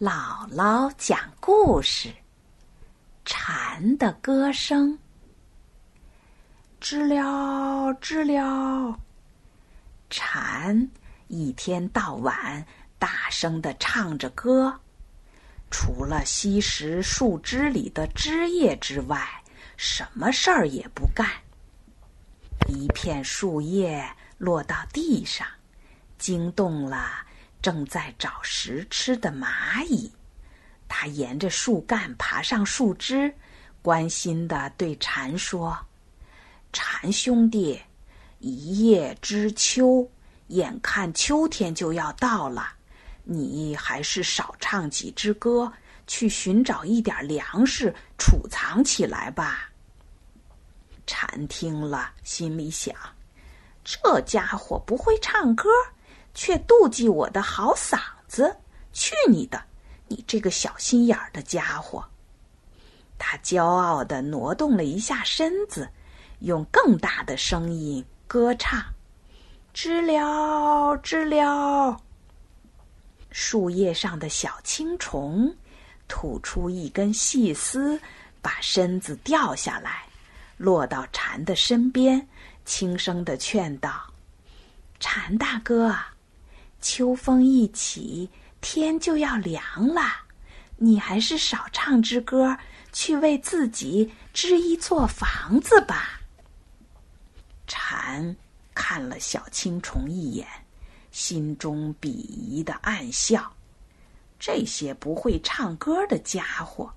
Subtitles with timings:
[0.00, 2.12] 姥姥讲故事：
[3.24, 4.98] 蝉的歌声。
[6.80, 8.98] 知了，知了，
[10.10, 10.90] 蝉
[11.28, 12.66] 一天到晚
[12.98, 14.80] 大声的唱着歌，
[15.70, 19.24] 除了吸食树枝里的枝叶之外，
[19.76, 21.24] 什么事儿也不干。
[22.66, 24.04] 一片树叶
[24.38, 25.46] 落到地上，
[26.18, 27.24] 惊动了。
[27.64, 30.12] 正在找食吃的蚂蚁，
[30.86, 33.34] 它沿着树干爬上树枝，
[33.80, 35.74] 关心的对蝉说
[36.74, 37.80] ：“蝉兄弟，
[38.38, 40.06] 一叶知秋，
[40.48, 42.68] 眼看秋天就要到了，
[43.22, 45.72] 你还是少唱几支歌，
[46.06, 49.70] 去寻找一点粮食储藏起来吧。”
[51.08, 52.94] 蝉听了，心里想
[53.82, 55.70] ：“这家伙不会唱歌。”
[56.34, 58.54] 却妒忌我的好嗓子，
[58.92, 59.62] 去你的！
[60.08, 62.04] 你这个小心眼儿的家伙！
[63.16, 65.88] 他骄傲的挪动了一下身子，
[66.40, 68.84] 用更大的声音歌唱
[69.72, 71.96] ：“知了，知了。”
[73.30, 75.56] 树叶上的小青虫
[76.06, 77.98] 吐出一根细丝，
[78.42, 80.04] 把身子掉下来，
[80.56, 82.28] 落到蝉的身边，
[82.64, 84.02] 轻声的劝道
[85.00, 85.96] ：“蝉大哥。”
[86.84, 88.28] 秋风一起，
[88.60, 90.02] 天就要凉了，
[90.76, 92.54] 你还是少唱支歌，
[92.92, 96.20] 去为自己织一座房子吧。
[97.66, 98.36] 蝉
[98.74, 100.46] 看了小青虫一眼，
[101.10, 103.50] 心中鄙夷的暗笑：
[104.38, 106.92] 这些不会唱歌的家伙，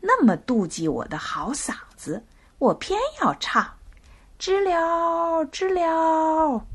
[0.00, 2.24] 那么妒忌我的好嗓子，
[2.56, 3.70] 我偏要唱，
[4.38, 6.66] 知了，知了。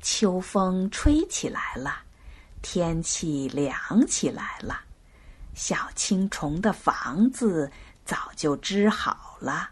[0.00, 2.02] 秋风吹起来了，
[2.62, 4.80] 天气凉起来了，
[5.54, 7.70] 小青虫的房子
[8.04, 9.70] 早就织好了，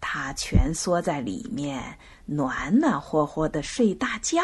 [0.00, 4.40] 它蜷缩在里面，暖暖和和的睡大觉。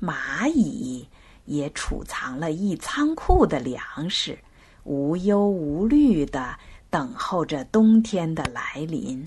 [0.00, 1.08] 蚂蚁
[1.44, 4.38] 也储藏了一仓库的粮食，
[4.82, 6.58] 无忧无虑的
[6.90, 9.24] 等候着冬天的来临。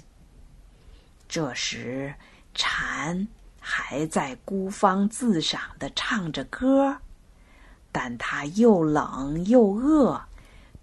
[1.28, 2.14] 这时，
[2.54, 3.28] 蝉。
[3.70, 6.96] 还在孤芳自赏的唱着歌，
[7.92, 10.22] 但他又冷又饿，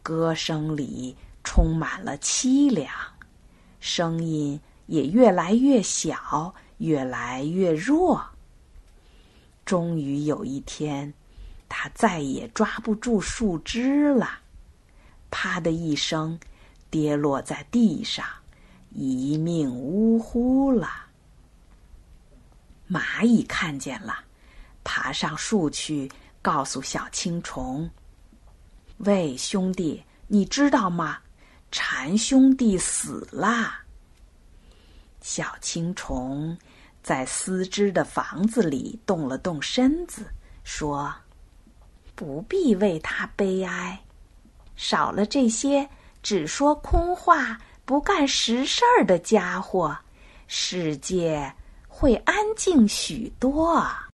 [0.03, 2.93] 歌声里充满了凄凉，
[3.81, 8.23] 声音也越来越小，越来越弱。
[9.65, 11.11] 终于有一天，
[11.71, 14.29] 他再也抓不住树枝了，
[15.31, 16.39] 啪的一声，
[16.91, 18.27] 跌落在地上，
[18.91, 21.04] 一命呜呼了。
[22.91, 24.19] 蚂蚁看见了，
[24.85, 26.11] 爬上树去，
[26.43, 27.91] 告诉小青虫
[28.99, 31.19] ：“喂，兄弟，你知道吗？
[31.71, 33.81] 蝉兄弟死了。”
[35.23, 36.57] 小青虫
[37.03, 40.27] 在丝织的房子里动了动身子，
[40.63, 41.13] 说
[42.15, 43.99] ：“不必为他悲哀，
[44.77, 45.89] 少了这些
[46.23, 49.97] 只说空话、不干实事儿的家伙，
[50.47, 51.51] 世界……”
[51.97, 54.09] 会安静许多啊。